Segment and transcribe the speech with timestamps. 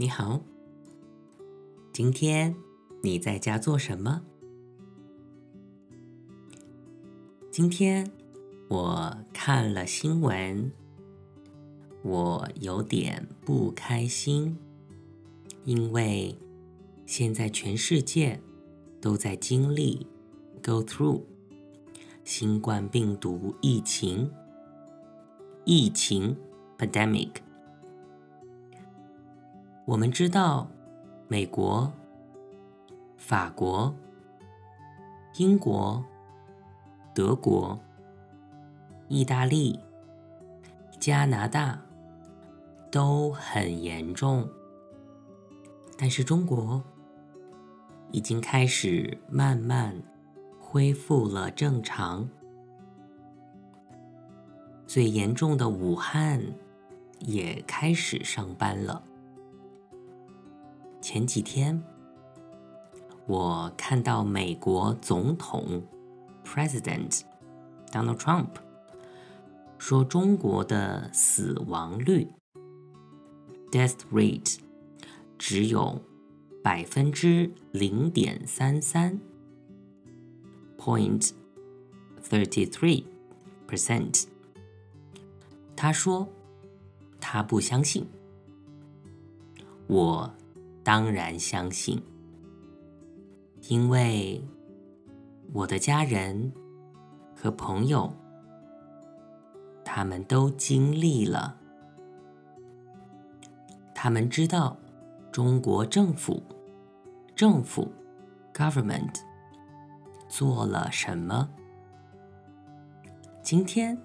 [0.00, 0.40] 你好，
[1.92, 2.56] 今天
[3.02, 4.22] 你在家做什么？
[7.50, 8.10] 今天
[8.70, 10.72] 我看了新闻，
[12.02, 14.56] 我有点不开心，
[15.66, 16.38] 因为
[17.04, 18.40] 现在全世界
[19.02, 20.06] 都在经历
[20.62, 21.24] go through
[22.24, 24.30] 新冠病毒疫情，
[25.66, 26.34] 疫情
[26.78, 27.32] pandemic。
[29.86, 30.68] 我们知道，
[31.26, 31.92] 美国、
[33.16, 33.92] 法国、
[35.36, 36.04] 英国、
[37.12, 37.78] 德国、
[39.08, 39.80] 意大利、
[41.00, 41.80] 加拿大
[42.90, 44.48] 都很严重，
[45.98, 46.82] 但是中国
[48.12, 49.94] 已经开始慢慢
[50.58, 52.28] 恢复了正常。
[54.86, 56.40] 最严重的武汉
[57.18, 59.02] 也开始上班了。
[61.00, 61.82] 前几天，
[63.26, 65.82] 我看到美国总统
[66.44, 67.22] President
[67.90, 68.48] Donald Trump
[69.78, 72.28] 说，中国的死亡率
[73.72, 74.58] Death Rate
[75.38, 76.02] 只有
[76.62, 79.18] 百分之零点三三
[80.76, 81.30] Point
[82.22, 83.04] thirty three
[83.66, 84.26] percent。
[85.74, 86.28] 他说，
[87.18, 88.06] 他不相信。
[89.86, 90.34] 我。
[90.82, 92.02] 当然相信，
[93.68, 94.42] 因为
[95.52, 96.52] 我的家人
[97.36, 98.10] 和朋友，
[99.84, 101.58] 他们都经历了，
[103.94, 104.76] 他们知道
[105.30, 106.42] 中国政府
[107.36, 107.92] 政府
[108.54, 109.20] government
[110.28, 111.50] 做了什么。
[113.42, 113.96] 今天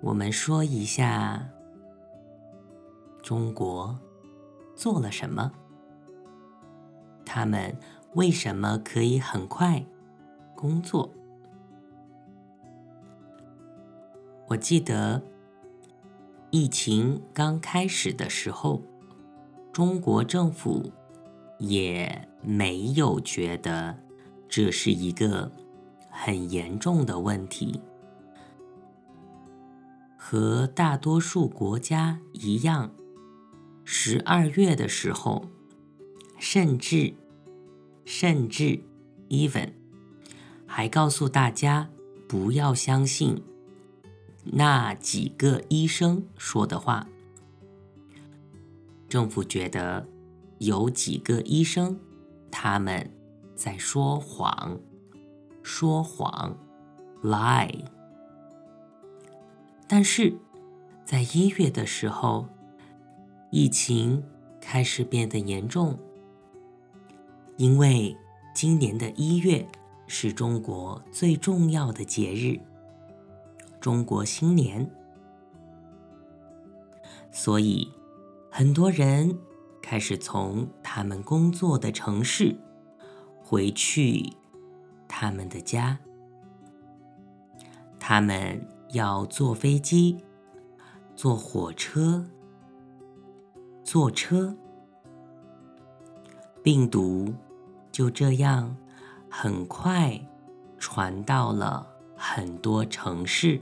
[0.00, 1.48] 我们说一下
[3.22, 3.96] 中国。
[4.78, 5.50] 做了什么？
[7.26, 7.76] 他们
[8.14, 9.84] 为什么可以很快
[10.54, 11.12] 工作？
[14.46, 15.20] 我记得
[16.50, 18.80] 疫情刚开始的时候，
[19.72, 20.92] 中国政府
[21.58, 23.98] 也没有觉得
[24.48, 25.50] 这是一个
[26.08, 27.82] 很严重的问题，
[30.16, 32.92] 和大多数国家一样。
[33.90, 35.48] 十二月的时候，
[36.38, 37.14] 甚至
[38.04, 38.82] 甚至
[39.30, 39.70] even
[40.66, 41.88] 还告诉大家
[42.28, 43.42] 不要相信
[44.44, 47.08] 那几个医生说的话。
[49.08, 50.06] 政府觉得
[50.58, 51.98] 有几个医生
[52.50, 53.10] 他们
[53.54, 54.78] 在说谎，
[55.62, 56.58] 说谎
[57.22, 57.86] ，lie。
[59.88, 60.34] 但是
[61.06, 62.46] 在一月的时候。
[63.50, 64.22] 疫情
[64.60, 65.98] 开始变得严重，
[67.56, 68.14] 因为
[68.54, 69.66] 今年的一月
[70.06, 72.60] 是中国最重要的节日——
[73.80, 74.90] 中国新年，
[77.30, 77.90] 所以
[78.50, 79.38] 很多人
[79.80, 82.54] 开始从他们工作的城市
[83.42, 84.30] 回去
[85.08, 85.98] 他们的家，
[87.98, 90.18] 他们要坐飞机、
[91.16, 92.28] 坐火车。
[93.90, 94.54] 坐车，
[96.62, 97.32] 病毒
[97.90, 98.76] 就这样
[99.30, 100.20] 很快
[100.78, 103.58] 传到了很多城市。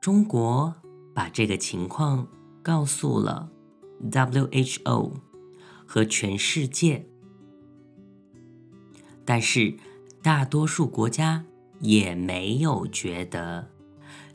[0.00, 0.74] 中国
[1.14, 2.26] 把这个情况
[2.64, 3.48] 告诉了
[4.10, 5.12] WHO
[5.86, 7.06] 和全世界，
[9.24, 9.72] 但是
[10.20, 11.44] 大多数国家
[11.78, 13.68] 也没有觉得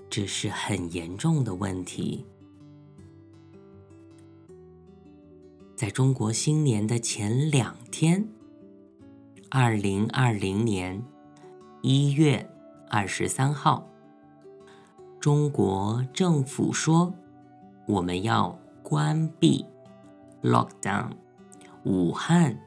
[0.09, 2.25] 这是很严重的问题。
[5.77, 8.27] 在中国新年的前两天，
[9.51, 11.03] 二零二零年
[11.83, 12.49] 一月
[12.89, 13.87] 二十三号，
[15.19, 17.13] 中国政府说
[17.85, 19.63] 我们要关闭
[20.41, 21.11] lockdown
[21.83, 22.57] 武汉，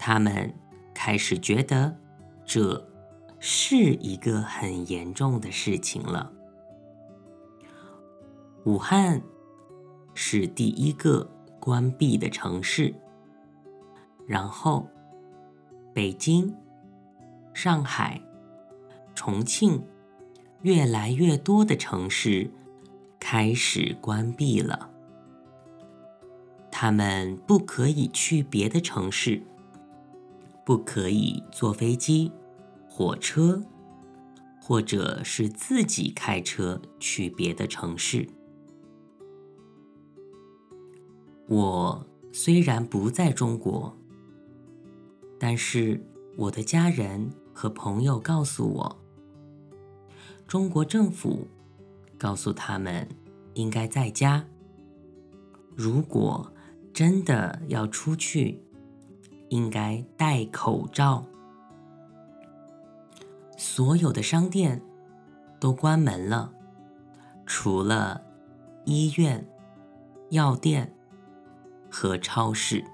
[0.00, 0.52] 他们
[0.92, 1.96] 开始觉得
[2.44, 2.90] 这
[3.38, 6.32] 是一个很严重的事情了，
[8.64, 9.22] 武汉。
[10.20, 11.30] 是第一个
[11.60, 12.92] 关闭的城市，
[14.26, 14.88] 然后
[15.94, 16.52] 北京、
[17.54, 18.20] 上海、
[19.14, 19.80] 重庆，
[20.62, 22.50] 越来越多的城市
[23.20, 24.90] 开始关闭了。
[26.68, 29.40] 他们不可以去别的城市，
[30.66, 32.32] 不可以坐飞机、
[32.88, 33.62] 火车，
[34.60, 38.28] 或者是自己开车去别的城市。
[41.48, 43.96] 我虽然不在中国，
[45.40, 45.98] 但是
[46.36, 48.96] 我的家人和朋友告诉我，
[50.46, 51.48] 中国政府
[52.18, 53.08] 告诉他们
[53.54, 54.44] 应该在家。
[55.74, 56.52] 如果
[56.92, 58.62] 真的要出去，
[59.48, 61.24] 应该戴口罩。
[63.56, 64.82] 所有的商店
[65.58, 66.52] 都关门了，
[67.46, 68.22] 除了
[68.84, 69.48] 医院、
[70.30, 70.94] 药店
[71.90, 72.84] 和超市。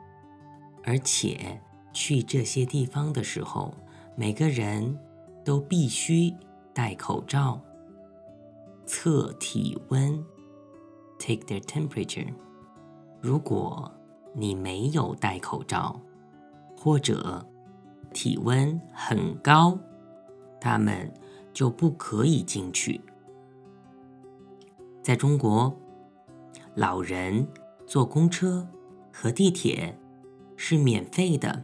[0.82, 1.60] 而且
[1.92, 3.74] 去这些地方的时候，
[4.16, 4.98] 每个人
[5.44, 6.34] 都必须
[6.72, 7.60] 戴口罩，
[8.84, 10.22] 测体温
[11.18, 12.32] （take their temperature）。
[13.20, 13.90] 如果
[14.34, 15.98] 你没有戴口罩，
[16.76, 17.46] 或者
[18.12, 19.78] 体温很高，
[20.60, 21.10] 他们
[21.52, 23.00] 就不可以进去。
[25.02, 25.74] 在中国，
[26.74, 27.46] 老人
[27.86, 28.66] 坐公车
[29.16, 29.96] 和地铁
[30.56, 31.62] 是免费的，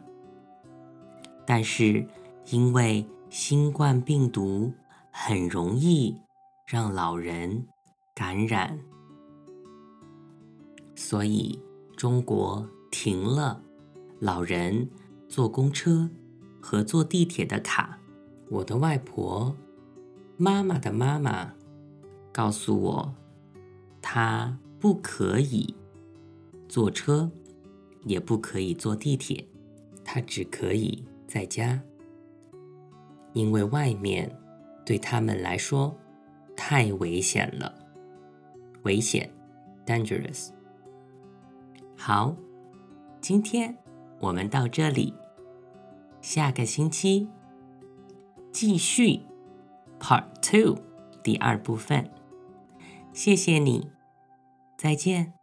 [1.44, 2.06] 但是
[2.47, 4.73] 因为新冠病毒
[5.11, 6.17] 很容易
[6.64, 7.67] 让老人
[8.14, 8.79] 感染，
[10.94, 11.61] 所以
[11.97, 13.61] 中国停了
[14.20, 14.88] 老人
[15.29, 16.08] 坐公车
[16.62, 17.99] 和坐地铁的卡。
[18.49, 19.56] 我的外婆，
[20.37, 21.53] 妈妈的妈妈，
[22.32, 23.14] 告诉我，
[24.00, 25.75] 她不可以
[26.70, 27.28] 坐车，
[28.05, 29.44] 也不可以坐地铁，
[30.05, 31.82] 他只可以在家，
[33.32, 34.31] 因为外面
[34.87, 35.99] 对他们来说
[36.56, 37.75] 太危险了，
[38.84, 39.28] 危险
[39.84, 40.50] ，dangerous。
[41.96, 42.37] 好，
[43.20, 43.76] 今天
[44.20, 45.12] 我们到这里，
[46.20, 47.28] 下个星期。
[48.52, 49.22] 继续
[49.99, 50.78] ，Part Two，
[51.25, 52.08] 第二部分。
[53.12, 53.90] 谢谢你，
[54.76, 55.40] 再见。